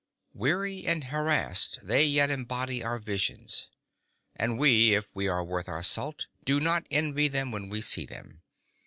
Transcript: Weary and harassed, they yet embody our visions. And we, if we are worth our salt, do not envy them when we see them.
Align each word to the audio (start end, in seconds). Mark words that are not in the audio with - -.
Weary 0.33 0.87
and 0.87 1.03
harassed, 1.03 1.85
they 1.85 2.03
yet 2.07 2.31
embody 2.31 2.83
our 2.83 2.97
visions. 2.97 3.69
And 4.35 4.57
we, 4.57 4.95
if 4.95 5.15
we 5.15 5.27
are 5.27 5.43
worth 5.43 5.69
our 5.69 5.83
salt, 5.83 6.25
do 6.43 6.59
not 6.59 6.87
envy 6.89 7.27
them 7.27 7.51
when 7.51 7.69
we 7.69 7.81
see 7.81 8.07
them. 8.07 8.41